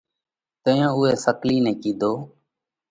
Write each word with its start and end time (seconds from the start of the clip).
تئيون 0.63 0.89
اُوئہ 0.95 1.11
سڪلِي 1.25 1.57
نئہ 1.63 1.73
ڪِيڌو: 1.81 2.13